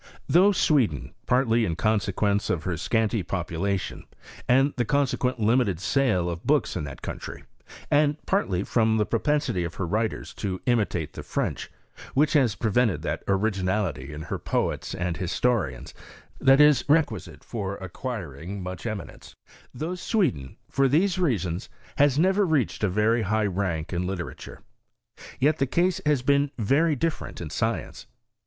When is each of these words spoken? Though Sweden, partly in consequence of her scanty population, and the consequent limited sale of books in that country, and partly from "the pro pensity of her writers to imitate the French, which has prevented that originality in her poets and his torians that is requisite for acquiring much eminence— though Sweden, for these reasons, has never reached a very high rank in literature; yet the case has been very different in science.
Though 0.27 0.51
Sweden, 0.51 1.13
partly 1.27 1.63
in 1.63 1.75
consequence 1.75 2.49
of 2.49 2.63
her 2.63 2.75
scanty 2.75 3.21
population, 3.21 4.05
and 4.49 4.73
the 4.75 4.83
consequent 4.83 5.39
limited 5.39 5.79
sale 5.79 6.27
of 6.27 6.43
books 6.43 6.75
in 6.75 6.85
that 6.85 7.03
country, 7.03 7.43
and 7.91 8.17
partly 8.25 8.63
from 8.63 8.97
"the 8.97 9.05
pro 9.05 9.19
pensity 9.19 9.63
of 9.63 9.75
her 9.75 9.85
writers 9.85 10.33
to 10.37 10.59
imitate 10.65 11.13
the 11.13 11.21
French, 11.21 11.69
which 12.15 12.33
has 12.33 12.55
prevented 12.55 13.03
that 13.03 13.21
originality 13.27 14.11
in 14.11 14.23
her 14.23 14.39
poets 14.39 14.95
and 14.95 15.17
his 15.17 15.31
torians 15.33 15.93
that 16.39 16.59
is 16.59 16.83
requisite 16.87 17.43
for 17.43 17.75
acquiring 17.75 18.59
much 18.63 18.87
eminence— 18.87 19.35
though 19.81 19.93
Sweden, 19.93 20.57
for 20.67 20.87
these 20.87 21.19
reasons, 21.19 21.69
has 21.97 22.17
never 22.17 22.43
reached 22.43 22.83
a 22.83 22.89
very 22.89 23.21
high 23.21 23.45
rank 23.45 23.93
in 23.93 24.07
literature; 24.07 24.61
yet 25.39 25.59
the 25.59 25.67
case 25.67 26.01
has 26.07 26.23
been 26.23 26.49
very 26.57 26.95
different 26.95 27.39
in 27.39 27.51
science. 27.51 28.07